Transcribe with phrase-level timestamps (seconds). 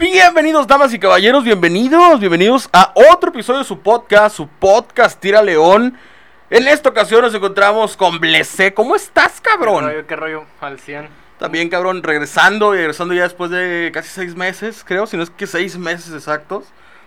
[0.00, 5.42] Bienvenidos, damas y caballeros, bienvenidos, bienvenidos a otro episodio de su podcast, su podcast Tira
[5.42, 5.94] León.
[6.48, 8.72] En esta ocasión nos encontramos con Blessé.
[8.72, 9.84] ¿Cómo estás, cabrón?
[9.84, 10.06] ¿Qué rollo?
[10.06, 10.44] ¿Qué rollo?
[10.62, 11.06] Al 100.
[11.38, 15.28] También, cabrón, regresando, y regresando ya después de casi seis meses, creo, si no es
[15.28, 16.64] que seis meses exactos,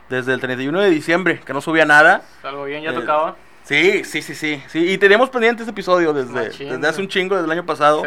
[0.10, 2.22] desde el 31 de diciembre, que no subía nada.
[2.44, 3.36] Algo bien, ya Eh, tocaba.
[3.64, 4.92] Sí, sí, sí, sí, sí.
[4.92, 8.04] Y teníamos pendiente este episodio desde, Machín, desde hace un chingo, desde el año pasado.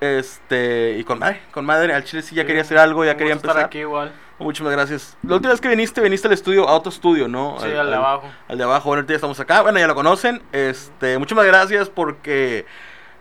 [0.00, 3.34] Este, y con madre, con madre, al chile sí ya quería hacer algo, ya quería
[3.34, 3.66] gusto estar empezar.
[3.66, 4.12] aquí igual.
[4.38, 5.16] Muchísimas gracias.
[5.22, 7.56] La última vez que viniste, viniste al estudio, a otro estudio, ¿no?
[7.58, 8.30] Sí, al de abajo.
[8.46, 9.62] Al de abajo, bueno, ahorita ya estamos acá.
[9.62, 10.42] Bueno, ya lo conocen.
[10.52, 12.64] Este, muchísimas gracias porque,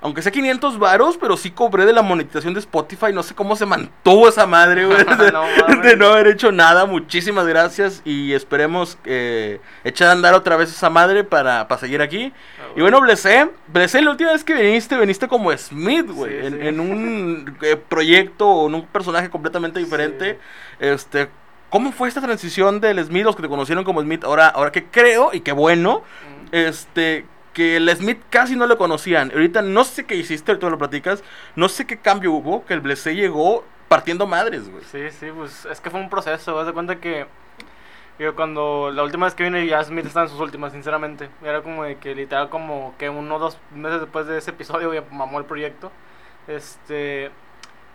[0.01, 3.07] aunque sea 500 varos, pero sí cobré de la monetización de Spotify.
[3.13, 4.97] No sé cómo se mantuvo esa madre, güey.
[5.17, 5.81] De, No mames.
[5.81, 6.85] de no haber hecho nada.
[6.85, 12.01] Muchísimas gracias y esperemos eh, echar a andar otra vez esa madre para, para seguir
[12.01, 12.31] aquí.
[12.75, 16.53] Y bueno, Blessé, Blessé, la última vez que viniste, viniste como Smith, güey, Sí, en,
[16.61, 16.67] sí.
[16.67, 20.39] en un eh, proyecto o en un personaje completamente diferente.
[20.79, 21.29] Este,
[21.71, 24.23] ¿cómo fue esta transición del Smith, los que te conocieron como Smith?
[24.23, 26.03] Ahora, ahora que creo y qué bueno,
[26.51, 26.55] Mm.
[26.55, 27.25] este,
[27.57, 29.31] que el Smith casi no lo conocían.
[29.31, 31.23] Ahorita no sé qué hiciste, ahorita lo platicas,
[31.55, 34.83] no sé qué cambio hubo, que el Blessé llegó partiendo madres, güey.
[34.83, 36.59] Sí, sí, pues es que fue un proceso.
[36.59, 37.25] Haz de cuenta que
[38.19, 41.31] yo cuando la última vez que vine ya Smith estaba en sus últimas, sinceramente.
[41.43, 44.93] Era como de que literal como que uno o dos meses después de ese episodio
[44.93, 45.91] ya mamó el proyecto.
[46.47, 47.31] Este,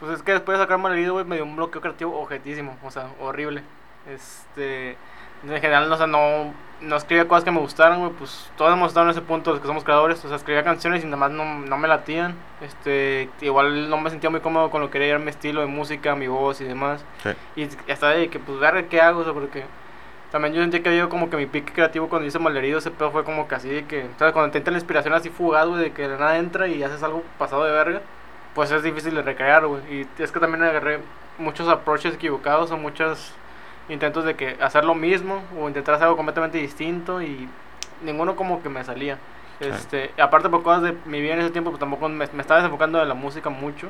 [0.01, 2.91] pues es que después de sacar Malherido, güey, me dio un bloqueo creativo objetísimo, o
[2.91, 3.63] sea, horrible.
[4.09, 4.97] Este,
[5.45, 8.73] en general, no, o sea, no, no escribía cosas que me gustaran, güey, pues todos
[8.73, 11.17] hemos estado en ese punto, los que somos creadores, o sea, escribía canciones y nada
[11.17, 12.35] más no, no me latían.
[12.61, 16.15] Este, igual no me sentía muy cómodo con lo que era mi estilo de música,
[16.15, 17.05] mi voz y demás.
[17.57, 19.65] Y hasta de que, pues, ver qué hago, o sea, porque
[20.31, 23.11] también yo sentía que había como que mi pique creativo cuando hice Malherido, ese pedo
[23.11, 24.33] fue como que así, de que, ¿sabes?
[24.33, 27.03] Cuando te entra la inspiración así fugaz, güey, de que de nada entra y haces
[27.03, 28.01] algo pasado de verga,
[28.55, 29.83] pues es difícil de recrear, güey.
[29.91, 31.01] Y es que también agarré
[31.39, 33.35] muchos approaches equivocados o muchos
[33.89, 37.49] intentos de que hacer lo mismo o intentar hacer algo completamente distinto y
[38.03, 39.19] ninguno como que me salía.
[39.61, 42.61] Este, aparte por cosas de mi vida en ese tiempo, pues tampoco me, me estaba
[42.61, 43.89] desenfocando de la música mucho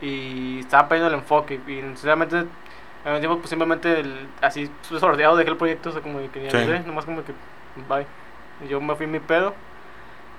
[0.00, 2.38] y estaba perdiendo el enfoque y sinceramente
[3.04, 6.44] en un tiempo pues simplemente el- así sordeado dejé el proyecto, o sea, como que
[6.44, 6.56] ya Sí.
[6.58, 7.32] no sé, nomás como que
[7.88, 8.06] bye.
[8.68, 9.54] Yo me fui mi pedo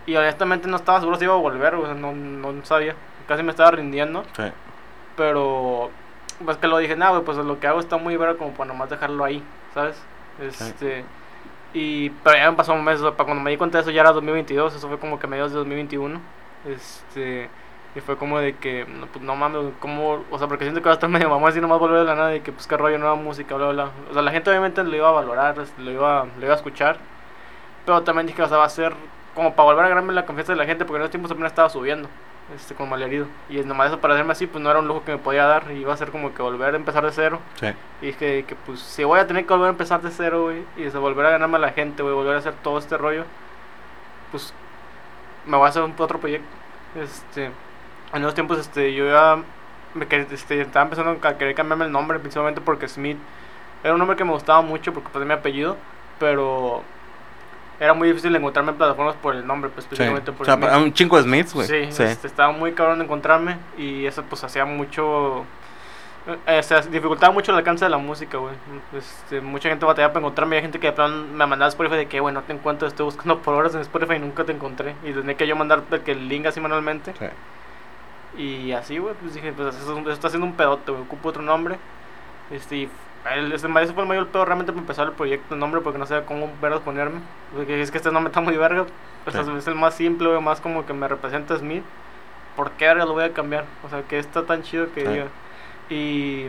[0.05, 2.95] y honestamente no estaba seguro si iba a volver, o sea, no, no sabía,
[3.27, 4.43] casi me estaba rindiendo, Sí.
[5.15, 5.89] pero
[6.43, 8.89] pues que lo dije, nada, pues lo que hago está muy verga como para nomás
[8.89, 9.43] dejarlo ahí,
[9.73, 10.01] ¿sabes?
[10.39, 11.03] Este
[11.73, 13.81] y pero ya me pasó un mes, o sea, para cuando me di cuenta de
[13.83, 16.19] eso ya era 2022, eso fue como que mediados de 2021.
[16.67, 17.49] Este
[17.95, 20.85] y fue como de que no, pues no mames, como, o sea, porque siento que
[20.85, 22.77] va a estar medio mamá así nomás volver de la nada y que pues qué
[22.77, 23.85] rollo nueva música, bla bla.
[23.85, 23.91] bla.
[24.11, 26.97] O sea, la gente obviamente lo iba a valorar, lo iba lo iba a escuchar.
[27.85, 28.93] Pero también dije, o sea, va a ser
[29.33, 31.51] como para volver a ganarme la confianza de la gente porque en esos tiempos apenas
[31.51, 32.09] estaba subiendo
[32.55, 35.11] este con malherido y nomás eso para hacerme así pues no era un lujo que
[35.11, 37.67] me podía dar y iba a ser como que volver a empezar de cero Sí.
[38.01, 40.63] y dije que pues si voy a tener que volver a empezar de cero, güey,
[40.77, 43.25] y de volver a ganarme a la gente, güey, volver a hacer todo este rollo,
[44.31, 44.53] pues
[45.45, 46.47] me voy a hacer un otro proyecto.
[46.95, 47.45] Este,
[48.13, 49.37] en esos tiempos este yo ya
[49.93, 53.17] me este, estaba empezando a querer cambiarme el nombre, principalmente porque Smith
[53.83, 55.75] era un nombre que me gustaba mucho porque pues es mi apellido,
[56.19, 56.81] pero
[57.79, 59.89] era muy difícil encontrarme en plataformas por el nombre, pues Sí.
[59.93, 60.65] específicamente O por sea, Smith.
[60.67, 61.67] para un chingo de Smiths, güey.
[61.67, 65.45] Sí, este, estaba muy cabrón de encontrarme y eso pues hacía mucho...
[66.45, 68.53] Eh, se dificultaba mucho el alcance de la música, güey.
[68.97, 70.57] Este, mucha gente batallaba para encontrarme.
[70.57, 73.05] Hay gente que de plano me mandaba Spotify de que, güey, no te encuentro, estoy
[73.05, 74.93] buscando por horas en Spotify y nunca te encontré.
[75.05, 77.13] Y tenía que yo mandar que el link así manualmente.
[77.17, 78.41] Sí.
[78.41, 81.41] Y así, güey, pues dije, pues eso, eso está haciendo un pedote, güey, ocupo otro
[81.41, 81.77] nombre.
[82.51, 82.89] Este, y
[83.35, 85.97] el, ese, ese fue el mayor pedo realmente para empezar el proyecto, el nombre, porque
[85.99, 87.19] no sabía cómo verlos ponerme.
[87.55, 88.85] Porque es que este nombre está muy verga,
[89.23, 89.41] pues Sí.
[89.57, 91.83] es el más simple, güey, más como que me representa a Smith.
[92.55, 93.65] ¿Por qué ahora lo voy a cambiar?
[93.85, 95.07] O sea, que está tan chido que Sí.
[95.07, 95.25] diga.
[95.89, 96.47] Y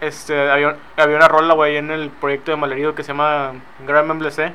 [0.00, 3.52] este, había, había una rola, güey, en el proyecto de Malherido que se llama
[3.86, 4.52] Grand Blessé,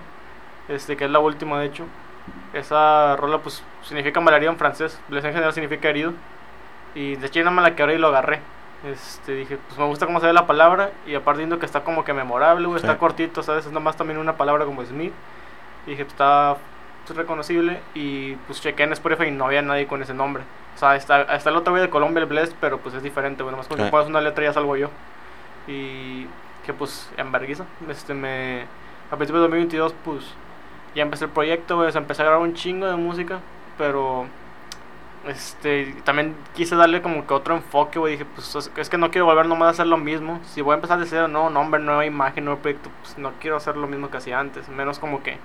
[0.67, 1.85] este, que es la última, de hecho.
[2.53, 4.99] Esa rola, pues, significa malherido en francés.
[5.09, 6.13] Blessé en general significa herido.
[6.95, 8.39] Y de hecho, yo nada más la quebré y lo agarré.
[8.83, 10.91] Este, dije, pues me gusta cómo se ve la palabra.
[11.07, 12.85] Y aparte, viendo que está como que memorable, güey, Sí.
[12.85, 13.65] está cortito, ¿sabes?
[13.65, 15.13] Es nomás también una palabra como Smith.
[15.87, 16.57] Y dije, pues está
[17.15, 17.79] reconocible.
[17.93, 20.43] Y pues chequé en Spotify y no había nadie con ese nombre.
[20.75, 23.43] O sea, está, está el otro güey de Colombia, el Bless, pero pues es diferente,
[23.43, 23.51] güey.
[23.51, 23.83] Nomás con Sí.
[23.83, 24.89] que pones una letra ya salgo yo.
[25.67, 26.27] Y
[26.65, 27.65] que pues, en vergüenza.
[27.89, 28.65] Este, me.
[29.11, 30.25] A principios de 2022, pues
[30.95, 31.87] ya empecé el proyecto, güey.
[31.89, 33.39] O sea, empecé a grabar un chingo de música,
[33.77, 34.25] pero.
[35.27, 38.13] Este, también quise darle como que otro enfoque, güey.
[38.13, 40.39] Dije, pues es- que no quiero volver nomás a hacer lo mismo.
[40.45, 43.57] Si voy a empezar de cero, nuevo nombre, nueva imagen, nuevo proyecto, pues no quiero
[43.57, 44.69] hacer lo mismo que hacía antes.
[44.69, 45.37] Menos como que.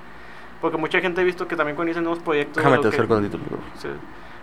[0.61, 2.57] Porque mucha gente ha visto que también cuando inician nuevos proyectos.
[2.57, 3.63] Déjame te que- acerco el micrófono.
[3.79, 3.89] Sí.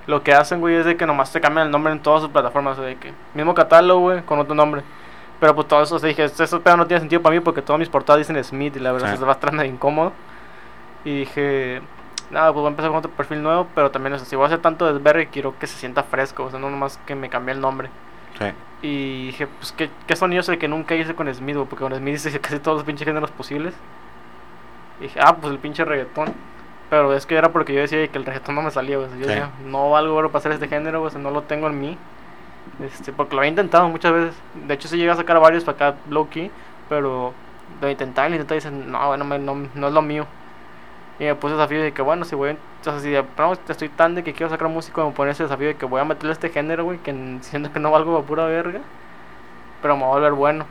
[0.07, 2.31] Lo que hacen, güey, es de que nomás te cambian el nombre en todas sus
[2.31, 2.77] plataformas.
[2.77, 4.81] O sea, de que mismo catálogo, güey, con otro nombre.
[5.39, 7.61] Pero pues todo eso, o sea, dije, eso pedo no tiene sentido para mí porque
[7.61, 9.13] todas mis portadas dicen Smith y la verdad Sí.
[9.15, 10.13] es bastante incómodo.
[11.05, 11.81] Y dije,
[12.31, 14.43] nada, pues voy a empezar con otro perfil nuevo, pero también, o sea, si voy
[14.43, 17.29] a hacer tanto desvergue, quiero que se sienta fresco, o sea, no nomás que me
[17.29, 17.89] cambie el nombre.
[18.39, 18.45] Sí.
[18.81, 21.57] Y dije, pues, ¿qué, qué sonido es el que nunca hice con Smith?
[21.57, 23.73] Porque con Smith hice casi todos los pinches géneros posibles.
[24.99, 26.33] Y dije, ah, pues el pinche reggaetón.
[26.89, 29.07] Pero es que era porque yo decía que el reggaetón no me salía, güey.
[29.07, 29.29] O sea, Yo Sí.
[29.31, 31.79] decía, no valgo oro para hacer este género, güey, o sea, no lo tengo en
[31.79, 31.97] mí.
[32.83, 34.35] Este, porque lo había intentado muchas veces.
[34.67, 36.51] De hecho, sí llegué a sacar varios para acá, low key.
[36.89, 37.33] Pero
[37.81, 40.01] lo intentaba y lo intentaba y dicen, no, güey, no, me- no, no es lo
[40.01, 40.25] mío.
[41.19, 43.23] Y me puse el desafío de que, bueno, si voy, a- o sea, si de
[43.23, 45.99] pronto estoy tan de que quiero sacar música, me pone ese desafío de que voy
[45.99, 47.11] a meterle este género, güey, que
[47.41, 48.81] siento que no valgo para pura verga,
[49.81, 50.65] pero me va a volver bueno.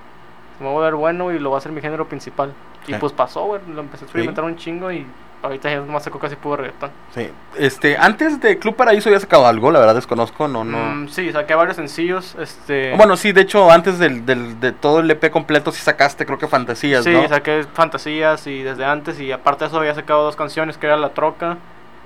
[0.61, 2.53] Me va a volver bueno y lo va a hacer mi género principal.
[2.87, 2.99] Y Sí.
[3.01, 5.05] pues pasó, güey, lo empecé a experimentar un chingo y
[5.43, 6.91] ahorita ya nomás saco casi puro reggaetón.
[7.15, 7.31] Sí.
[7.57, 10.79] Este, antes de Club Paraíso había sacado algo, la verdad desconozco, no, no.
[10.79, 12.95] Mm, sí, saqué varios sencillos, este...
[12.97, 16.39] Bueno, sí, de hecho, antes del, del, de todo el EP completo sí sacaste, creo
[16.39, 17.29] que Fantasías, Sí, ¿no?
[17.29, 20.97] saqué fantasías y desde antes y aparte de eso había sacado dos canciones que era
[20.97, 21.59] La Troca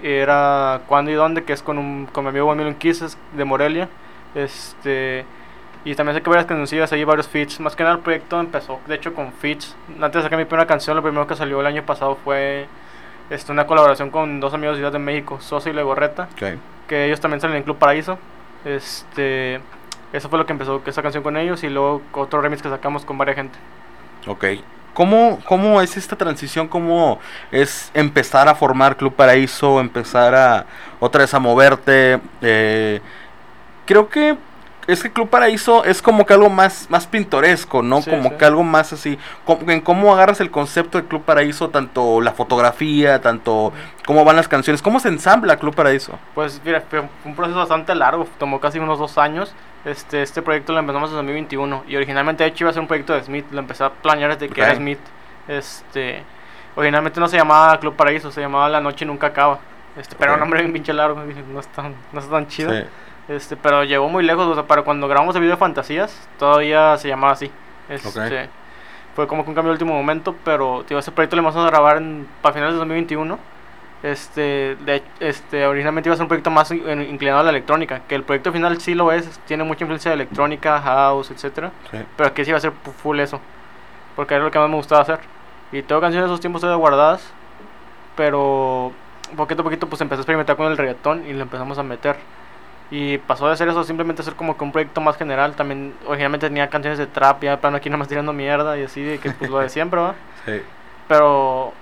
[0.02, 3.88] era Cuándo y Dónde que es con un con mi amigo Juan Kisses de Morelia.
[4.34, 5.24] Este
[5.84, 7.58] y también saqué varias canciones ahí, varios feats.
[7.60, 9.76] Más que nada el proyecto empezó de hecho con feats.
[10.00, 12.66] Antes de sacar mi primera canción, lo primero que salió el año pasado fue
[13.30, 16.58] este, una colaboración con dos amigos de Ciudad de México, Sosa y Legorreta Ok.
[16.88, 18.18] que ellos también salen en Club Paraíso.
[18.64, 19.60] Este,
[20.12, 23.04] eso fue lo que empezó esa canción con ellos y luego otro remix que sacamos
[23.04, 23.58] con varias gente.
[24.26, 24.44] Ok.
[24.92, 26.66] ¿Cómo, ¿Cómo es esta transición?
[26.66, 27.20] ¿Cómo
[27.52, 29.78] es empezar a formar Club Paraíso?
[29.80, 30.66] Empezar a
[30.98, 32.20] otra vez a moverte.
[32.42, 33.00] Eh,
[33.86, 34.36] creo que
[34.92, 38.02] es que Club Paraíso es como que algo más, más pintoresco, ¿no?
[38.02, 38.36] Sí, como sí.
[38.36, 39.18] que algo más así.
[39.44, 43.72] Como- en cómo agarras el concepto de Club Paraíso, tanto la fotografía, tanto
[44.06, 46.18] cómo van las canciones, cómo se ensambla Club Paraíso.
[46.34, 49.54] Pues mira, fue un proceso bastante largo, tomó casi unos dos años.
[49.84, 52.88] Este, este proyecto lo empezamos en 2021 y originalmente de hecho iba a ser un
[52.88, 54.98] proyecto de Smith, lo empecé a planear desde que era Smith.
[55.48, 56.22] Este,
[56.76, 59.58] originalmente no se llamaba Club Paraíso, se llamaba La Noche Nunca Acaba.
[59.96, 61.20] Este, pero un nombre bien pinche largo,
[61.52, 62.72] no está, no está tan chido.
[62.72, 62.82] Sí.
[63.30, 66.96] Este, pero llegó muy lejos, o sea, para cuando grabamos el video de Fantasías, todavía
[66.98, 67.50] se llamaba así.
[67.88, 68.48] Este.
[69.14, 71.66] Fue como que un cambio de último momento, pero tío, ese proyecto lo vamos a
[71.66, 73.38] grabar en, para finales de 2021.
[74.02, 78.00] Este, de, este, originalmente iba a ser un proyecto más in- inclinado a la electrónica,
[78.08, 81.98] que el proyecto final sí lo es, tiene mucha influencia de electrónica, house, etcétera, Sí.
[82.16, 82.72] pero aquí sí iba a ser
[83.02, 83.40] full eso,
[84.16, 85.20] porque era lo que más me gustaba hacer.
[85.70, 87.30] Y tengo canciones de esos tiempos todavía guardadas,
[88.16, 88.90] pero
[89.36, 92.16] poquito a poquito pues empecé a experimentar con el reggaetón y lo empezamos a meter.
[92.90, 95.54] Y pasó de hacer eso simplemente a ser como que un proyecto más general.
[95.54, 98.82] También originalmente tenía canciones de trap, ya de plano aquí nada más tirando mierda y
[98.84, 100.14] así, de que pues lo de siempre, ¿va?
[100.44, 100.60] Sí.
[101.06, 101.72] Pero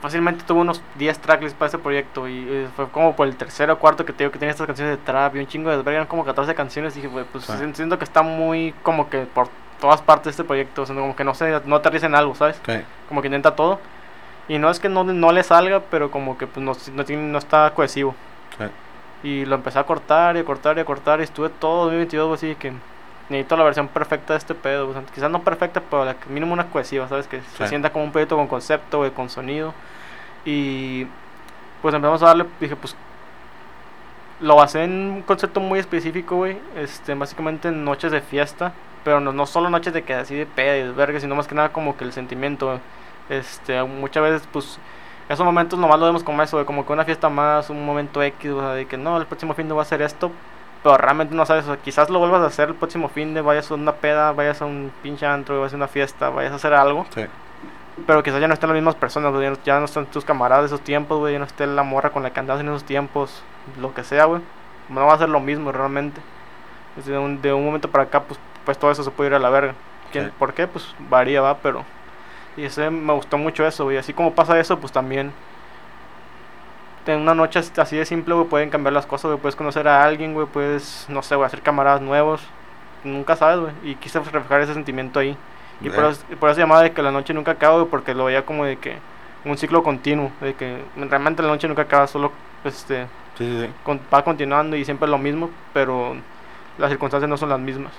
[0.00, 3.74] fácilmente tuve unos 10 tracklists para ese proyecto y eh, fue como por el tercero
[3.74, 5.76] o cuarto que te digo que tenía estas canciones de trap y un chingo de
[5.76, 7.52] desvergue, eran como 14 canciones y dije, "Güey, pues Sí.
[7.74, 9.48] siento que está muy como que por
[9.80, 12.34] todas partes de este proyecto, o sea, como que no se no aterriza en algo,
[12.34, 12.58] ¿sabes?
[12.60, 12.84] Ok.
[13.08, 13.78] Como que intenta todo.
[14.48, 17.22] Y no es que no, no le salga, pero como que pues no, no, tiene,
[17.22, 18.14] no está cohesivo.
[18.58, 18.64] Sí.
[19.26, 22.26] Y lo empecé a cortar y a cortar y a cortar y estuve todo 2022
[22.28, 22.72] güey, así que
[23.28, 24.94] necesito la versión perfecta de este pedo.
[25.12, 27.26] quizás no perfecta, pero la mínimo una cohesiva, ¿sabes?
[27.26, 29.74] Que se sienta como un proyecto con concepto, güey, con sonido.
[30.44, 31.08] Y
[31.82, 32.94] pues empezamos a darle, dije, pues
[34.38, 36.58] lo basé en un concepto muy específico, güey.
[36.76, 38.74] Este, básicamente en noches de fiesta.
[39.02, 41.56] Pero no, no solo noches de que así de peda y desvergue, sino más que
[41.56, 42.78] nada como que el sentimiento.
[43.28, 44.78] Este, muchas veces, pues,
[45.28, 48.22] esos momentos nomás lo vemos como eso, güey, como que una fiesta más, un momento
[48.22, 50.30] X, o sea, de que no, el próximo fin de va a hacer esto.
[50.82, 53.40] Pero realmente no sabes, o sea, quizás lo vuelvas a hacer el próximo fin de,
[53.40, 56.56] vayas a una peda, vayas a un pinche antro, vayas a una fiesta, vayas a
[56.56, 57.06] hacer algo.
[57.12, 57.24] Sí.
[58.06, 60.66] Pero quizás ya no estén las mismas personas, güey, ya no, están tus camaradas de
[60.76, 63.42] esos tiempos, güey, ya no esté la morra con la que andabas en esos tiempos,
[63.80, 64.42] lo que sea, güey.
[64.88, 66.20] No va a ser lo mismo realmente.
[67.04, 69.38] De, un, de un momento para acá, pues, pues todo eso se puede ir a
[69.38, 69.74] la verga.
[70.12, 70.32] ¿Quién- Sí.
[70.38, 70.66] ¿Por qué?
[70.68, 71.84] Pues varía, va, pero...
[72.56, 73.98] Y ese me gustó mucho eso, güey.
[73.98, 75.32] Así como pasa eso, pues también...
[77.06, 79.40] En una noche así- de simple, güey, pueden cambiar las cosas, güey.
[79.40, 82.42] Puedes conocer a alguien, güey, puedes, no sé, güey, hacer camaradas nuevos.
[83.04, 83.72] Nunca sabes, güey.
[83.84, 85.36] Y quise reflejar ese sentimiento ahí.
[85.80, 88.24] Y por eso, por eso llamaba de que la noche nunca acaba, güey, porque lo
[88.24, 88.96] veía como de que
[89.44, 92.32] un ciclo continuo, de que realmente la noche nunca acaba, solo
[92.64, 93.04] este
[93.38, 93.70] Sí, sí, sí.
[93.84, 96.16] con- va continuando y siempre es lo mismo, pero
[96.78, 97.92] las circunstancias no son las mismas.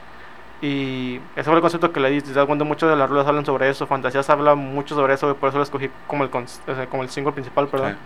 [0.62, 3.70] Y ese fue el concepto que le di, cuenta mucho de las ruedas hablan sobre
[3.70, 7.10] eso, Fantasías habla mucho sobre eso, güey, por eso lo escogí como el, como el
[7.10, 7.94] single principal, perdón.
[7.94, 7.98] Sí.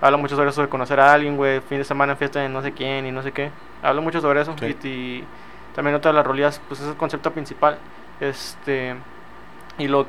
[0.00, 2.62] Habla mucho sobre eso de conocer a alguien, güey, fin de semana fiesta de no
[2.62, 3.50] sé quién y no sé qué.
[3.82, 4.54] Habla mucho sobre eso.
[4.58, 4.76] Sí.
[4.82, 5.24] Y, y
[5.74, 7.78] también otra de las rolillas, pues es el concepto principal.
[8.20, 8.94] Este.
[9.78, 10.06] Y lo.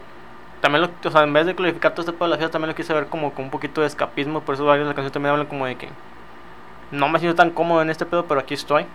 [0.61, 0.89] También lo.
[1.07, 2.93] O sea, en vez de glorificar todo este pedo de la fiesta, también lo quise
[2.93, 4.41] ver como con un poquito de escapismo.
[4.41, 5.89] Por eso varias de las canciones también hablan como de que.
[6.91, 8.85] No me siento tan cómodo en este pedo, pero aquí estoy.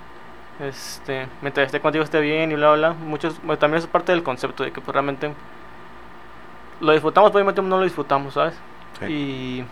[0.60, 2.92] Este, mientras esté contigo esté bien y bla, bla, bla.
[3.06, 5.32] Muchos, bueno, también es parte del concepto de que pues, realmente
[6.80, 8.54] lo disfrutamos, pero tiempo no lo disfrutamos, ¿sabes?
[9.00, 9.06] Sí.
[9.06, 9.64] Y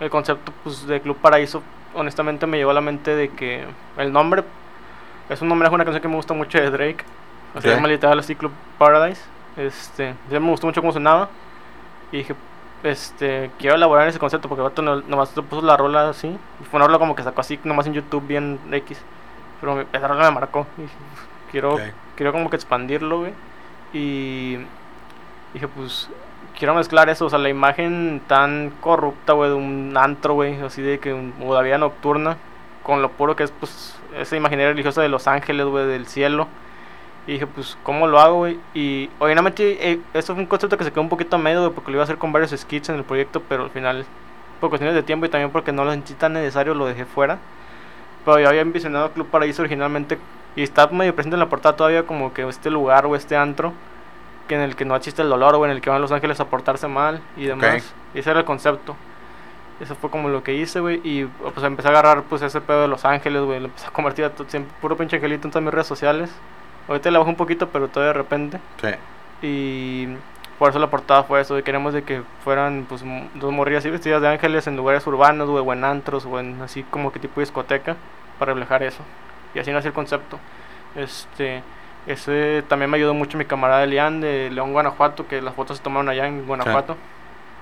[0.00, 1.62] el concepto pues, de Club Paraíso,
[1.94, 3.64] honestamente me llegó a la mente de que
[3.96, 4.44] el nombre
[5.28, 7.04] es un homenaje a una canción que me gusta mucho de Drake.
[7.54, 9.22] O sea, se llama literal así Club Paradise.
[9.56, 11.28] Este, ya me gustó mucho cómo sonaba.
[12.10, 12.34] Y dije,
[12.82, 16.28] este, quiero elaborar ese concepto porque el vato no- nomás puso la rola así.
[16.28, 18.98] Y fue una rola como que sacó así nomás en YouTube bien X.
[19.62, 20.66] Pero me- esa rola me marcó.
[20.76, 21.76] Y dije, "Uf, quiero,
[22.16, 23.32] quiero como que expandirlo, güey.
[23.94, 24.56] Y
[25.54, 26.08] dije, pues,
[26.58, 27.26] quiero mezclar eso.
[27.26, 30.60] O sea, la imagen tan corrupta, güey, de un antro, güey.
[30.60, 32.36] Así de que un, o la vida nocturna.
[32.82, 36.48] Con lo puro que es, pues, esa imaginería religiosa de Los Ángeles, güey, del cielo.
[37.28, 38.58] Y dije, pues, ¿cómo lo hago, güey?
[38.74, 41.72] Y obviamente, eh, eso fue un concepto que se quedó un poquito a medio, güey,
[41.72, 44.04] porque lo iba a hacer con varios skits en el proyecto, pero al final,
[44.60, 47.38] por cuestiones de tiempo y también porque no lo sentí tan necesario, lo dejé fuera.
[48.24, 50.18] Pero yo había envisionado Club Paraíso originalmente
[50.54, 53.72] y está medio presente en la portada todavía como que este lugar o este antro
[54.48, 56.40] que en el que no existe el dolor o en el que van Los Ángeles
[56.40, 57.94] a portarse mal y demás.
[58.14, 58.96] Y ese era el concepto.
[59.80, 61.00] Eso fue como lo que hice, güey.
[61.02, 63.60] Y pues empecé a agarrar pues ese pedo de Los Ángeles, güey.
[63.60, 66.30] Lo empecé a convertir a siempre puro pinche angelito en todas mis redes sociales.
[66.88, 68.60] Ahorita le bajé un poquito, pero todavía de repente.
[68.80, 69.46] Sí.
[69.46, 70.08] Y
[70.62, 71.58] por eso la portada fue eso.
[71.58, 73.02] Y queremos de que fueran pues
[73.34, 76.62] dos morrillas así vestidas de ángeles en lugares urbanos, güey, o en antros, o en
[76.62, 77.96] así como que tipo discoteca,
[78.38, 79.02] para reflejar eso.
[79.56, 80.38] Y así nació el concepto.
[80.94, 81.64] Este,
[82.06, 85.82] ese también me ayudó mucho mi camarada Elian de León, Guanajuato, que las fotos se
[85.82, 86.96] tomaron allá en Guanajuato.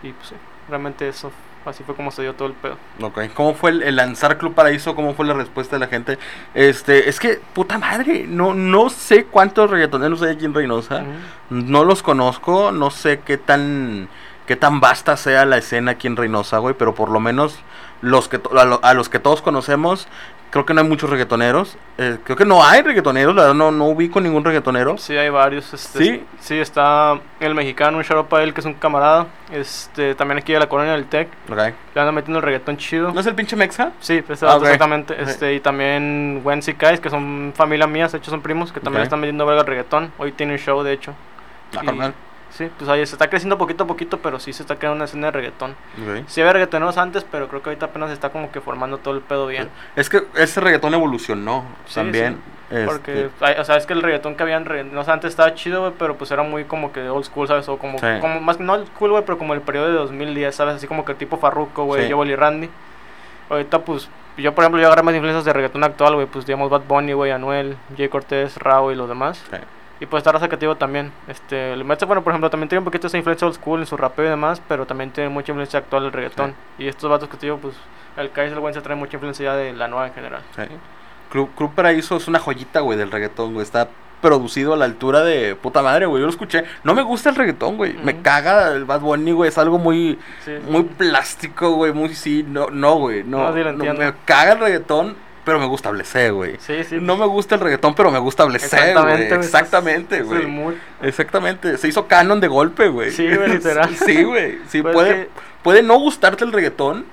[0.03, 0.35] Y pues sí,
[0.69, 1.33] realmente eso,
[1.67, 2.77] así fue como se dio todo el pedo.
[3.03, 4.95] Ok, ¿cómo fue el, el lanzar Club Paraíso?
[4.95, 6.19] ¿Cómo fue la respuesta de la gente?
[6.55, 11.05] Este, es que, puta madre, no, no sé cuántos reggaetoneros hay aquí en Reynosa.
[11.51, 14.09] No los conozco, no sé qué tan
[14.47, 17.57] qué tan vasta sea la escena aquí en Reynosa, güey, pero por lo menos
[18.03, 20.09] los que a, lo- a los que todos conocemos,
[20.51, 21.77] creo que no hay muchos reggaetoneros.
[21.99, 24.97] Eh, creo que no hay reggaetoneros, la verdad no, no ubico ningún reggaetonero.
[24.99, 25.73] Sí, hay varios.
[25.75, 26.25] Este, ¿Sí?
[26.41, 29.27] Sí, está el mexicano, un shout para él, que es un camarada.
[29.53, 31.29] Este, también aquí de la colonia del Tec.
[31.51, 31.57] Ok.
[31.95, 33.13] Le anda metiendo el reggaetón chido.
[33.13, 33.93] ¿No es el pinche Mexa?
[34.01, 34.63] Sí, pues, Ah, ok.
[34.65, 35.15] exactamente.
[35.15, 35.21] Ok.
[35.21, 39.03] Este, y también Wency Kais, que son familia mía, de hecho son primos, que también
[39.05, 40.13] están metiendo verga el reggaetón.
[40.19, 41.15] Hoy tiene un show, de hecho.
[41.77, 42.13] Ah, Y-.
[42.51, 45.05] Sí, pues ahí se está creciendo poquito a poquito, pero sí se está creando una
[45.05, 45.71] escena de reggaetón.
[45.71, 46.25] Ok.
[46.27, 49.15] Sí había reggaetoneros antes, pero creo que ahorita apenas se está como que formando todo
[49.15, 49.69] el pedo bien.
[49.97, 52.39] Es que ese reggaetón evolucionó Sí, también.
[52.71, 53.31] este, Porque,
[53.61, 56.17] o sea, es que el reggaetón que habían, no sé, antes estaba chido, güey, pero
[56.17, 57.69] pues era muy como que old school, ¿sabes?
[57.69, 58.07] O como, Sí.
[58.21, 60.75] como más, no old school, güey, pero como el periodo de 2010, ¿sabes?
[60.75, 62.09] Así como que tipo Farruko, güey.
[62.09, 62.69] Yo y Randy.
[63.49, 66.71] Ahorita, pues, yo, por ejemplo, yo agarré más influencias de reggaetón actual, güey, pues, digamos,
[66.71, 69.43] Bad Bunny, güey, Anuel, Jay Cortés, Rao y los demás.
[70.01, 70.05] Sí.
[70.05, 71.13] Y pues estar sacativo también.
[71.29, 73.87] Este, el Metze, bueno, por ejemplo, también tiene un poquito esa influencia old school en
[73.87, 76.55] su rapeo y demás, pero también tiene mucha influencia actual del reggaetón.
[76.79, 77.75] Y estos vatos que te digo, pues,
[78.17, 80.43] el Kais y el Wences trae mucha influencia ya de la nueva en general.
[80.57, 80.63] Sí.
[81.31, 83.63] Club, Club Paraíso es una joyita, güey, del reggaetón, güey.
[83.63, 83.89] Está
[84.21, 86.21] producido a la altura de puta madre, güey.
[86.21, 86.65] Yo lo escuché.
[86.85, 87.95] No me gusta el reggaetón, güey.
[87.95, 89.49] Me caga el Bad Bunny, güey.
[89.49, 91.93] Es algo muy, Sí, muy plástico, güey.
[91.93, 93.23] Muy, sí, no, no, güey.
[93.25, 96.57] No, No, sí no, me caga el reggaetón, pero me gusta Blessé, güey.
[96.61, 96.99] sí, sí.
[97.01, 99.41] No me gusta el reggaetón, pero me gusta Blessé, Exactamente, güey.
[99.47, 100.77] Exactamente, güey.
[101.03, 101.77] Exactamente.
[101.79, 103.11] Se hizo canon de golpe, güey.
[103.11, 103.95] Sí, güey, literal.
[104.07, 104.59] sí, güey.
[104.69, 105.29] Sí, Pues puede, que-
[105.63, 107.05] puede no gustarte el reggaetón.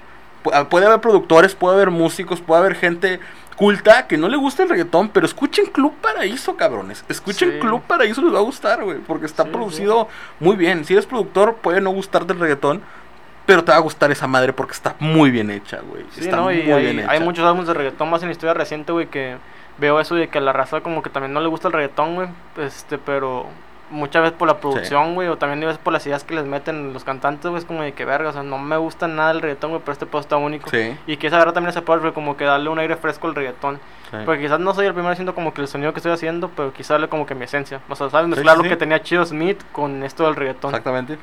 [0.54, 3.20] ah, Puede haber productores, puede haber músicos, puede haber gente
[3.56, 7.04] culta que no le gusta el reggaetón, pero escuchen Club Paraíso, cabrones.
[7.10, 7.60] Escuchen Sí.
[7.60, 10.08] Club Paraíso, les va a gustar, güey, porque está Sí, producido
[10.40, 10.86] muy bien.
[10.86, 12.84] Si eres productor, puede no gustarte el reggaetón,
[13.48, 16.06] pero te va a gustar esa madre porque está muy bien hecha, güey.
[16.12, 16.44] Sí, está ¿no?
[16.44, 17.12] muy Y bien hay, hecha.
[17.12, 19.38] hay muchos álbumes de reggaetón más en la historia reciente, güey, que
[19.80, 22.14] veo eso de que a la raza como que también no le gusta el reggaetón,
[22.16, 22.28] güey,
[22.58, 23.48] este, pero
[23.90, 26.46] muchas veces por la producción, güey, o también a veces por las ideas que les
[26.46, 29.32] meten los cantantes, güey, es como de que verga, o sea, no me gusta nada
[29.32, 30.70] el reggaetón, güey, pero este pedo está único.
[30.70, 33.36] Sí, Y que esa verdad también se puede como que darle un aire fresco al
[33.36, 33.80] reggaetón.
[34.12, 34.18] sí.
[34.26, 36.74] Porque quizás no soy el primero haciendo como que el sonido que estoy haciendo, pero
[36.74, 37.80] quizás darle como que mi esencia.
[37.88, 38.28] O sea, ¿sabes?
[38.28, 40.72] Mezclar lo que tenía Chido Smith con esto del reggaetón.
[40.72, 41.18] Exactamente.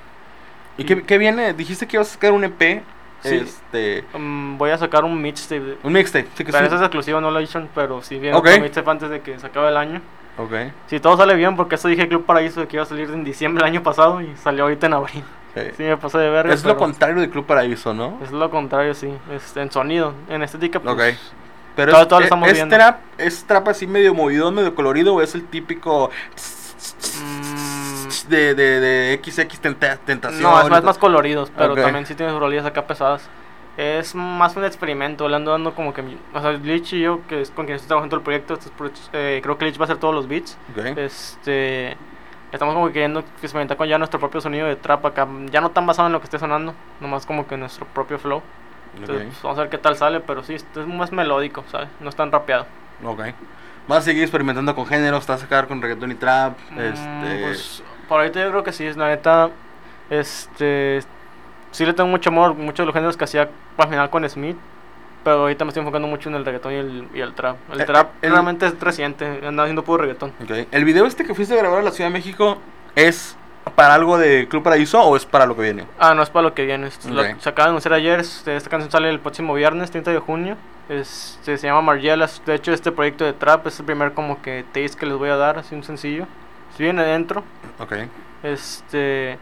[0.77, 1.53] ¿Y qué, qué viene?
[1.55, 2.83] Dijiste que ibas a sacar un EP.
[3.23, 3.37] Sí.
[3.37, 4.05] Este.
[4.19, 5.79] Mm, voy a sacar un mixtape.
[5.83, 6.29] Un mixtape.
[6.37, 6.67] Sí que Pero sí.
[6.67, 8.47] eso es exclusivo, no lo he hecho, pero sí viene Ok.
[8.49, 10.03] otro mixtape antes de que se acabe el año.
[10.37, 10.53] Ok.
[10.89, 13.25] Si todo sale bien, porque eso dije Club Paraíso de que iba a salir en
[13.25, 15.25] diciembre del año pasado y salió ahorita en abril.
[15.55, 15.61] sí.
[15.77, 16.53] Sí, me pasé de verga.
[16.53, 18.19] Es lo contrario de Club Paraíso, ¿no?
[18.23, 19.09] Es lo contrario, sí.
[19.33, 20.13] Es en sonido.
[20.29, 20.95] En estética, pues.
[20.95, 21.19] Ok.
[21.77, 22.77] Pero Todo- es, todo lo es- estamos es viendo.
[22.77, 26.11] trap, es trap así medio movido, medio colorido, o es el típico
[28.29, 30.43] de, de, de XX tenta- tentación.
[30.43, 31.81] No, es más, más coloridos, pero Ok.
[31.83, 33.29] también sí tiene sus rolillas acá pesadas.
[33.77, 36.03] Es más un experimento, le ando dando como que...
[36.33, 38.91] O sea, Lich y yo, que es con quien estoy trabajando el proyecto, estos pro-
[39.13, 40.57] eh, creo que Lich va a hacer todos los beats.
[40.77, 40.97] Ok.
[40.97, 41.97] Este...
[42.53, 45.73] Estamos como que queriendo experimentar con ya nuestro propio sonido de trap acá, ya no
[45.73, 48.43] tan basado en lo que esté sonando, nomás como que nuestro propio flow.
[48.97, 49.29] Entonces, Ok.
[49.33, 51.89] pues, vamos a ver qué tal sale, pero sí, esto es más melódico, ¿sabes?
[51.99, 52.67] No es tan rapeado.
[53.03, 53.23] Ok.
[53.89, 55.23] ¿Vas a seguir experimentando con géneros?
[55.23, 56.57] ¿Estás a sacar con reggaetón y trap?
[56.71, 57.43] Mm, Este...
[57.43, 59.51] Pues por ahorita yo creo que sí, es la neta.
[60.11, 61.01] Este.
[61.71, 64.57] Sí le tengo mucho amor, muchos de los géneros que hacía al final con Smith.
[65.25, 67.57] Pero ahorita me estoy enfocando mucho en el reggaetón y el, y el trap.
[67.73, 70.33] El Eh, trap el- realmente es reciente, anda haciendo puro reggaetón.
[70.43, 70.67] ok.
[70.71, 72.59] ¿El video este que fuiste a grabar a la Ciudad de México
[72.95, 73.35] es
[73.75, 75.87] para algo de Club Paraíso o es para lo que viene?
[75.99, 76.89] Ah, no es para lo que viene.
[76.89, 78.21] es lo- se acaba de anunciar ayer.
[78.21, 80.57] este, esta canción sale el próximo viernes, 30 de junio.
[80.91, 82.43] Este, se llama Margellas.
[82.45, 85.31] De hecho, este proyecto de trap es el primer como que taste que les voy
[85.31, 86.27] a dar, así un sencillo.
[86.79, 87.45] Viene dentro.
[87.79, 87.93] Ok.
[88.43, 89.39] Este.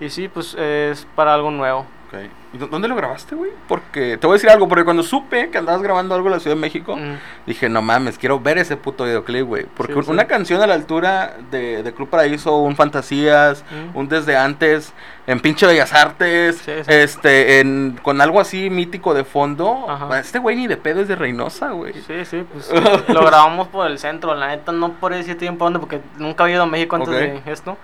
[0.00, 1.86] Y sí, pues es para algo nuevo.
[2.12, 2.18] Ok.
[2.54, 3.52] ¿Y dó- dónde lo grabaste, güey?
[3.68, 6.40] Porque te voy a decir algo, porque cuando supe que andabas grabando algo en la
[6.40, 7.14] Ciudad de México, Mm.
[7.46, 9.66] dije, no mames, quiero ver ese puto videoclip, güey.
[9.76, 10.10] Porque Sí, un- sí.
[10.10, 13.96] una canción a la altura de, de Club Paraíso, un Fantasías, Mm.
[13.96, 14.92] un Desde Antes,
[15.28, 19.86] en pinche Bellas Artes, Sí, este, en, con algo así mítico de fondo.
[19.88, 20.18] Ajá.
[20.18, 21.92] Este güey ni de pedo es de Reynosa, güey.
[21.94, 22.70] Sí, sí, pues
[23.08, 24.34] lo grabamos por el centro.
[24.34, 27.76] La neta, no por ese tiempo porque nunca había ido a México antes de esto.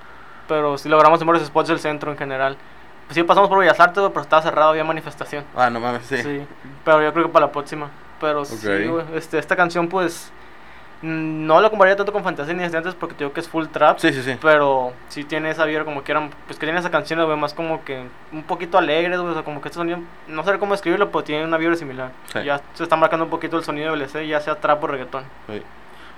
[0.49, 2.57] Pero sí lo grabamos en varios spots del centro en general.
[3.11, 5.45] Sí, pasamos por Bellas Artes, güey, pero estaba cerrado, había manifestación.
[5.55, 6.19] Ah, no mames, sí.
[6.19, 6.47] Sí.
[6.85, 7.91] pero yo creo que para la próxima.
[8.21, 10.33] Pero sí, güey, este, esta canción, pues,
[11.03, 13.67] no la compararía tanto con Fantasía ni desde antes porque te digo que es full
[13.67, 13.99] trap.
[13.99, 14.37] Sí, sí, sí.
[14.41, 17.55] Pero sí tiene esa vibra como que eran, pues que tiene esa canción, güey, más
[17.55, 20.75] como que un poquito alegre, güey, o sea, como que este sonido, no sé cómo
[20.75, 22.13] escribirlo, pero tiene una vibra similar.
[22.33, 22.43] Sí.
[22.45, 25.25] Ya se está marcando un poquito el sonido de BLC, ya sea trap o reggaetón.
[25.49, 25.63] Sí.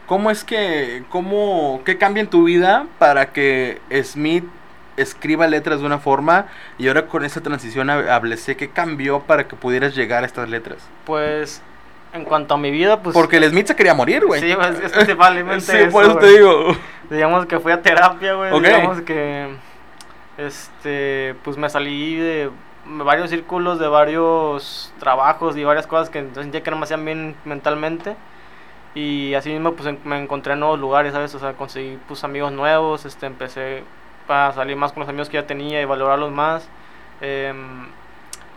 [0.07, 4.45] ¿Cómo es que, cómo, qué cambia en tu vida para que Smith
[4.99, 6.47] escriba letras de una forma
[6.79, 7.91] y ahora con esa transición
[8.23, 10.79] Blessé, qué cambió para que pudieras llegar a estas letras?
[11.05, 11.63] Pues,
[12.13, 13.15] en cuanto a mi vida, pues...
[13.15, 14.41] Porque el Smith se quería morir, güey.
[14.41, 16.77] Sí, pues, es principalmente Sí, eso, por eso te digo.
[17.11, 18.61] Digamos que fui a terapia, güey.
[18.61, 19.49] Digamos que.
[20.37, 21.35] Este.
[21.43, 22.51] Pues me salí de
[22.85, 27.35] varios círculos, de varios trabajos y varias cosas que sentía que no me hacían bien
[27.45, 28.17] mentalmente.
[28.95, 31.35] Y así mismo, pues me encontré en nuevos lugares, ¿sabes?
[31.35, 33.05] O sea, conseguí pues amigos nuevos.
[33.05, 33.85] Este, empecé
[34.29, 36.69] a salir más con los amigos que ya tenía y valorarlos más.
[37.21, 37.87] Em,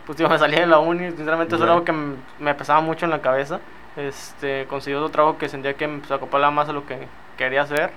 [0.06, 1.92] pues digo, me salí de la uni, sinceramente eso era algo que
[2.38, 3.60] me pesaba mucho en la cabeza.
[3.96, 7.62] Este, conseguí otro trabajo que sentía que me se acoplaba más a lo que quería
[7.62, 7.90] hacer.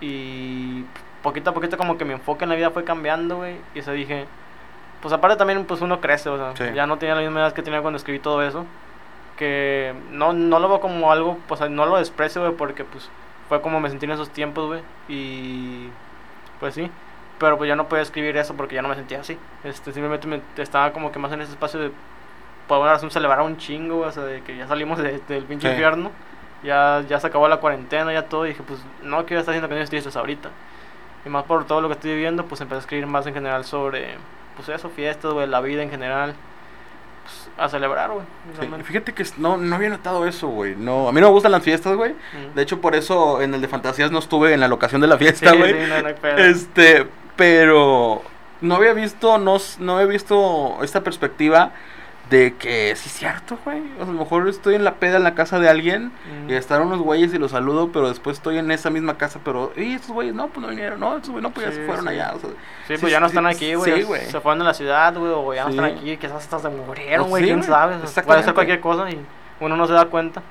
[0.00, 0.84] Y
[1.22, 3.56] poquito a poquito como que mi enfoque en la vida fue cambiando, güey.
[3.74, 4.26] Y eso dije,
[5.00, 6.74] pues aparte también pues uno crece, o sea, Sí.
[6.74, 8.66] ya no tenía la misma edad que tenía cuando escribí todo eso.
[9.36, 13.08] Que no, no lo veo como algo, pues no lo desprecio, güey, porque pues
[13.48, 14.80] fue como me sentí en esos tiempos, güey.
[15.08, 15.88] Y
[16.64, 16.90] pues sí.
[17.38, 19.36] Pero pues ya no podía escribir eso porque ya no me sentía así.
[19.64, 21.90] Este, simplemente me, estaba como que más en ese espacio de
[22.66, 25.68] por una razón celebrar un chingo, o sea, de que ya salimos de- del pinche
[25.68, 25.72] Sí.
[25.74, 26.10] infierno.
[26.62, 28.46] Ya, ya se acabó la cuarentena, ya todo.
[28.46, 30.48] Y dije, pues no quiero estar haciendo canciones tristes ahorita.
[31.26, 33.64] Y más por todo lo que estoy viviendo, pues empecé a escribir más en general
[33.66, 34.14] sobre,
[34.56, 36.34] pues eso, fiestas, güey, la vida en general.
[37.24, 38.24] Pues, a celebrar, güey.
[38.60, 38.68] Sí.
[38.84, 40.76] Fíjate que no, no había notado eso, güey.
[40.76, 42.12] No, a mí no me gustan las fiestas, güey.
[42.12, 42.54] Mm.
[42.54, 45.16] De hecho, por eso en el de fantasías no estuve en la locación de la
[45.16, 45.72] fiesta, güey.
[45.72, 46.36] sí, no, no hay pedo.
[46.36, 47.06] Este,
[47.36, 48.22] pero
[48.60, 51.72] no había visto, no, no había visto esta perspectiva
[52.30, 53.80] de que sí es cierto, güey.
[53.92, 56.06] O sea, a lo mejor estoy en la peda en la casa de alguien
[56.46, 56.50] Mm.
[56.50, 59.72] y están unos güeyes y los saludo, pero después estoy en esa misma casa, pero,
[59.76, 62.04] y estos güeyes no, pues no vinieron, no, estos güeyes no, pues ya se fueron
[62.04, 62.10] sí.
[62.10, 62.32] allá.
[62.34, 63.92] O sea, Sí, sí, pues ya no están aquí, güey.
[63.92, 64.26] sí, ya güey.
[64.26, 67.26] Se fueron de la ciudad, güey, o ya no están aquí, quizás hasta se murieron,
[67.26, 67.96] Oh, güey, quién sabe.
[68.24, 69.18] puede ser cualquier cosa y
[69.60, 70.42] uno no se da cuenta.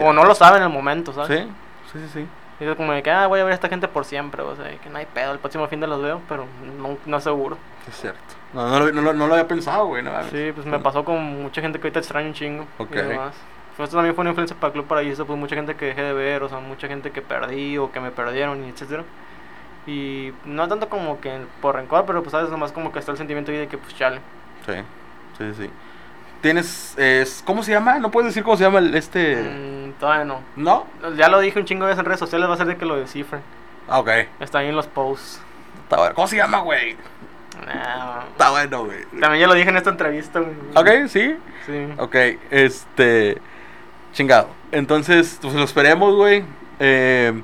[0.00, 1.40] O no lo sabe en el momento, ¿sabes?
[1.42, 1.48] Sí,
[1.92, 2.26] sí, sí, sí.
[2.60, 4.54] Y es como de que, ah, voy a ver a esta gente por siempre, o
[4.54, 6.46] sea, que no hay pedo, el próximo fin de los veo, pero
[6.78, 7.58] no, no seguro.
[7.88, 8.20] Es cierto.
[8.52, 10.02] No, no, lo- no, lo- no lo había pensado, güey.
[10.02, 10.10] No.
[10.30, 12.66] Sí, pues me pasó con mucha gente que ahorita extraño un chingo.
[12.78, 12.90] Ok.
[12.92, 13.34] Y demás.
[13.76, 16.12] Pues esto también fue una influencia para Club Paraíso, pues mucha gente que dejé de
[16.12, 19.04] ver, o sea, mucha gente que perdí o que me perdieron y etcétera.
[19.86, 23.18] Y no tanto como que por rencor, pero pues sabes, nomás como que está el
[23.18, 24.20] sentimiento ahí de que pues chale.
[24.66, 24.74] Sí,
[25.38, 25.70] sí, sí.
[26.42, 27.98] Tienes, es, ¿cómo se llama?
[27.98, 29.36] No puedes decir cómo se llama el- este...
[29.36, 30.40] Mm, todavía no.
[30.56, 30.86] ¿No?
[31.16, 32.84] Ya lo dije un chingo de veces en redes sociales, va a ser de que
[32.84, 33.40] lo descifren.
[33.88, 34.10] Ah, ok.
[34.40, 35.40] Está ahí en los posts.
[35.84, 36.14] Está bueno.
[36.14, 36.96] ¿Cómo se llama, güey?
[37.66, 38.98] Nah, Está bueno, güey.
[39.20, 40.52] también ya lo dije en esta entrevista, güey.
[40.74, 41.36] Ok, sí.
[41.66, 41.86] Sí.
[41.98, 42.16] Ok,
[42.50, 43.38] este...
[44.12, 44.48] Chingado.
[44.72, 46.44] Entonces, pues lo esperemos, güey.
[46.80, 47.40] Eh,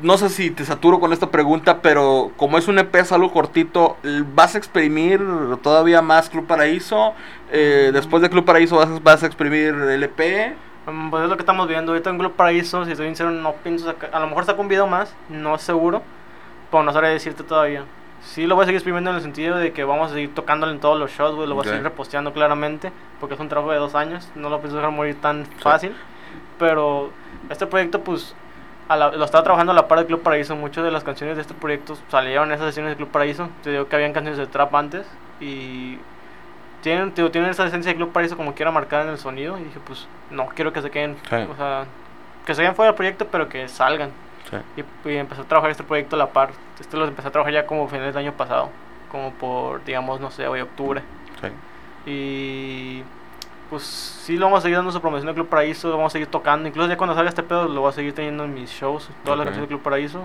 [0.00, 3.30] no sé si te saturo con esta pregunta, pero como es un EP es algo
[3.30, 3.98] cortito,
[4.34, 5.20] ¿vas a exprimir
[5.62, 7.12] todavía más Club Paraíso?
[7.52, 10.54] Eh, después de Club Paraíso vas, vas a exprimir el EP.
[10.86, 11.92] Mm, Pues es lo que estamos viendo.
[11.92, 14.08] Ahorita en Club Paraíso, si estoy sincero, no pienso sacar.
[14.14, 16.02] A lo mejor saco un video más, no es seguro.
[16.70, 17.84] Pero no sabré decirte todavía.
[18.22, 20.72] Sí, lo voy a seguir exprimiendo en el sentido de que vamos a seguir tocándolo
[20.72, 21.48] en todos los shows, güey.
[21.48, 22.92] Lo voy a seguir reposteando claramente.
[23.18, 24.28] Porque es un trabajo de dos años.
[24.34, 25.94] No lo pienso dejar morir tan fácil.
[26.58, 27.10] Pero
[27.50, 28.34] este proyecto, pues.
[28.88, 30.56] a la- lo estaba trabajando a la par de Club Paraíso.
[30.56, 33.48] Muchas de las canciones de este proyecto salieron en esas sesiones de Club Paraíso.
[33.62, 35.06] Te digo que habían canciones de trap antes.
[35.40, 35.96] Y
[36.82, 39.56] tienen, tío, tienen esa esencia de Club Paraíso como quiera marcada en el sonido.
[39.58, 41.36] Y dije, pues no quiero que se queden, Sí.
[41.36, 41.84] o sea,
[42.44, 44.10] que se queden fuera del proyecto, pero que salgan.
[44.48, 44.56] Sí.
[45.04, 46.50] Y, y empecé a trabajar este proyecto a la par.
[46.78, 48.70] Este lo empecé a trabajar ya como finales del año pasado,
[49.10, 51.02] como por, digamos, no sé, hoy octubre.
[51.40, 51.48] Sí.
[52.10, 53.02] Y
[53.68, 56.14] pues sí lo vamos a seguir dando su promoción de Club Paraíso, lo vamos a
[56.14, 56.68] seguir tocando.
[56.68, 59.38] Incluso ya cuando salga este pedo lo voy a seguir teniendo en mis shows, todas
[59.38, 59.50] las Ok.
[59.50, 60.24] canciones de Club Paraíso.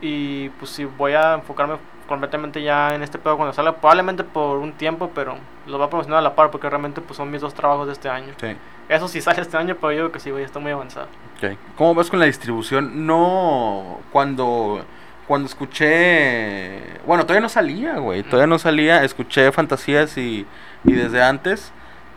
[0.00, 1.76] Y pues sí voy a enfocarme
[2.08, 5.36] completamente ya en este pedo cuando salga, probablemente por un tiempo, pero
[5.66, 7.92] lo voy a promocionar a la par porque realmente pues son mis dos trabajos de
[7.92, 8.34] este año.
[8.40, 8.56] Sí.
[8.88, 11.06] Eso sí sale este año, pero yo creo que sí, güey, está muy avanzado.
[11.36, 11.56] Ok.
[11.76, 13.06] ¿Cómo vas con la distribución?
[13.06, 14.84] No, cuando
[15.26, 20.46] cuando escuché, bueno, todavía no salía, güey, todavía no salía, escuché Fantasías y,
[20.84, 21.72] y desde antes,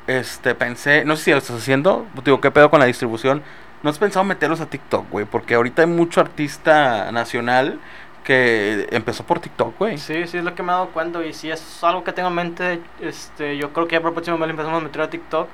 [0.07, 3.43] este, pensé, no sé si lo estás haciendo, digo, ¿qué pedo con la distribución?
[3.83, 5.25] ¿No has pensado meterlos a TikTok, güey?
[5.25, 7.79] Porque ahorita hay mucho artista nacional
[8.25, 9.97] que empezó por TikTok, güey.
[9.97, 12.29] Sí, sí, es lo que me he dado cuenta y si es algo que tengo
[12.29, 15.09] en mente, este, yo creo que ya para el próximo mes empezamos a meter a
[15.09, 15.47] TikTok.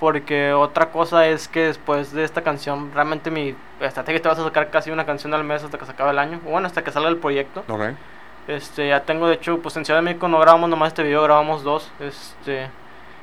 [0.00, 4.28] Porque otra cosa es que después de esta canción, realmente mi estrategia es que te
[4.28, 6.40] vas a sacar casi una canción al mes hasta que se acabe el año.
[6.46, 7.64] o Bueno, hasta que salga el proyecto.
[7.68, 7.82] Ok.
[8.48, 11.22] Este, ya tengo, de hecho, pues en Ciudad de México no grabamos nomás este video,
[11.22, 11.92] grabamos dos.
[12.00, 12.70] Este,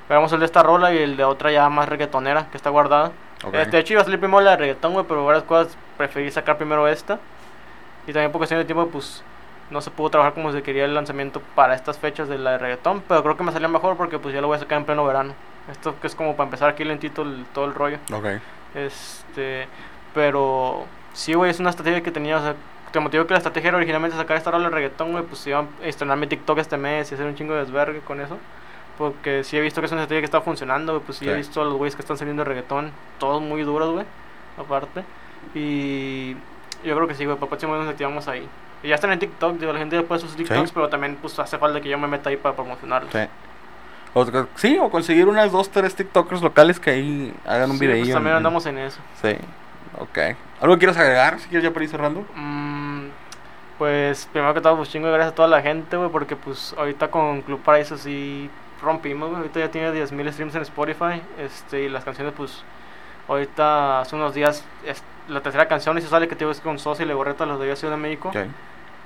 [0.08, 3.12] grabamos el de esta rola y el de otra ya más reggaetonera que está guardada.
[3.43, 3.56] Ok.
[3.56, 6.30] Este, de hecho iba a salir primero la de reggaetón, güey, pero varias cosas preferí
[6.30, 7.19] sacar primero esta.
[8.08, 9.24] Y también por cuestión de tiempo, pues
[9.70, 12.58] no se pudo trabajar como se quería el lanzamiento para estas fechas de la de
[12.58, 14.86] reggaetón, pero creo que me salió mejor porque pues ya lo voy a sacar en
[14.86, 15.34] pleno verano.
[15.70, 17.98] Esto que es como para empezar aquí lentito el- todo el rollo.
[18.13, 18.26] Ok.
[18.76, 19.67] Este,
[20.13, 22.56] pero sí, güey, es una estrategia que tenía, o sea,
[22.91, 25.60] te motivó que la estrategia era originalmente sacar esta rola de reggaetón, güey, pues iba
[25.60, 28.38] a estrenar mi TikTok este mes y hacer un chingo de desvergue con eso.
[28.98, 31.32] Porque sí he visto que es una estrategia que está funcionando, güey, pues sí, he
[31.32, 31.38] Sí.
[31.38, 34.06] visto a los güeyes que están saliendo de reggaetón, todos muy duros, güey,
[34.58, 35.04] aparte.
[35.54, 36.36] Y
[36.84, 38.48] yo creo que sí, güey, para próximo nos activamos ahí.
[38.84, 41.58] Y ya están en TikTok, digo, la gente puede sus TikToks, pero también pues hace
[41.58, 43.12] falta que yo me meta ahí para promocionarlos.
[43.12, 43.20] Sí.
[44.13, 48.06] O, sí, o conseguir unas dos, tres TikTokers locales que ahí hagan un Sí, videillo.
[48.06, 49.00] pues también en- andamos en eso.
[49.22, 49.36] Sí.
[50.00, 50.18] Ok.
[50.62, 51.40] ¿Algo que quieras agregar?
[51.40, 52.26] Si quieres ya para ir cerrando.
[52.36, 53.08] Mm,
[53.78, 57.10] pues primero que todo, pues chingo gracias a toda la gente, güey, porque pues ahorita
[57.10, 58.50] con Club Paraíso sí
[58.82, 59.42] rompimos, güey.
[59.42, 62.63] Ahorita ya tiene 10.000 streams en Spotify, este, y las canciones, pues,
[63.28, 66.62] ahorita hace unos días, es la tercera canción y se sale que te digo es
[66.62, 68.32] con Sosa y Legorreta, los de Ciudad de México.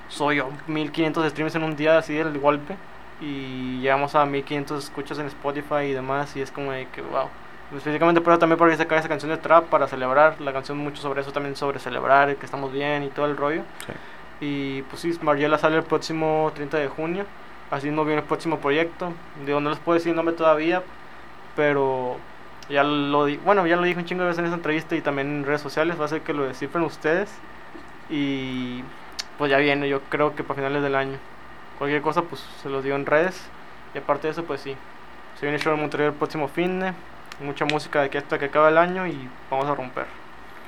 [0.10, 2.76] Soy yo, 1500 streams en un día así del golpe,
[3.22, 7.30] y llegamos a 1500 escuchas en Spotify y demás, y es como de que, wow.
[7.74, 11.02] Específicamente por eso también porque sacar esa canción de trap para celebrar, la canción mucho
[11.02, 13.64] sobre eso también sobre celebrar, que estamos bien y todo el rollo.
[14.42, 17.26] Y pues sí, Mariela sale el próximo 30 de junio.
[17.70, 19.14] Así no viene el próximo proyecto.
[19.46, 20.84] Digo, no les puedo decir el nombre todavía,
[21.56, 22.18] pero
[22.72, 25.28] ya lo bueno, ya lo dije un chingo de veces en esa entrevista y también
[25.28, 26.00] en redes sociales.
[26.00, 27.32] Va a ser que lo descifren ustedes.
[28.10, 28.84] Y
[29.38, 31.18] pues ya viene, yo creo que para finales del año.
[31.78, 33.50] Cualquier cosa, pues se los digo en redes.
[33.94, 34.76] Y aparte de eso, pues sí.
[35.36, 36.82] Se viene el show de Monterrey el próximo fin.
[37.40, 40.21] Mucha música de aquí hasta que acaba el año y vamos a romper.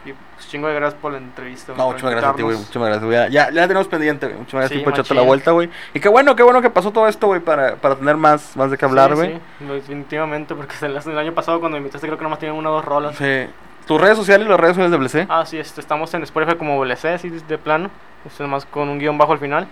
[0.05, 1.73] Y pues chingo de gracias por la entrevista.
[1.77, 2.57] No, muchas gracias a ti, güey.
[2.57, 3.31] Muchas gracias, güey.
[3.31, 4.39] Ya, ya tenemos pendiente, güey.
[4.39, 5.69] Muchas gracias Sí, por echarte la vuelta, güey.
[5.93, 8.69] Y qué bueno, qué bueno que pasó todo esto, güey, para, para tener más, más
[8.69, 9.39] de qué hablar, Sí, güey.
[9.59, 12.73] sí, definitivamente, porque el, año pasado cuando me invitaste creo que nomás tenían una o
[12.73, 13.15] dos rolas.
[13.15, 13.47] Sí.
[13.87, 15.27] ¿Tus redes sociales y las redes sociales de BLC?
[15.29, 17.89] Ah, sí, este, estamos en Spotify como WLC, así de, plano.
[18.25, 19.67] Este nomás con un guion bajo al final.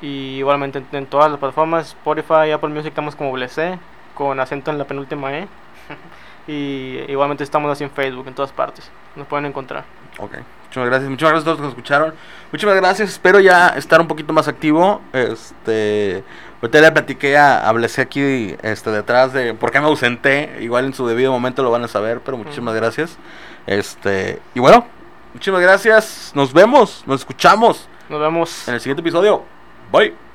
[0.00, 3.78] Y igualmente en, en todas las plataformas, Spotify, Apple Music, estamos como WLC,
[4.14, 5.48] con acento en la penúltima E.
[6.46, 8.90] y igualmente estamos así en Facebook, en todas partes.
[9.16, 9.84] Nos pueden encontrar.
[10.18, 10.32] Ok.
[10.66, 11.10] Muchas gracias.
[11.10, 12.14] Muchas gracias a todos los que nos escucharon.
[12.52, 13.10] Muchas gracias.
[13.10, 15.00] Espero ya estar un poquito más activo.
[15.12, 16.22] Este.
[16.60, 20.56] Ahorita le platiqué a, BLC aquí este, detrás de por qué me ausenté.
[20.60, 22.80] Igual en su debido momento lo van a saber, pero muchísimas Ujú.
[22.80, 23.16] gracias.
[23.66, 24.40] Este.
[24.54, 24.86] Y bueno,
[25.34, 26.32] muchísimas gracias.
[26.34, 28.68] Nos vemos, nos escuchamos Nos vemos.
[28.68, 29.44] en el siguiente episodio.
[29.92, 30.25] Bye.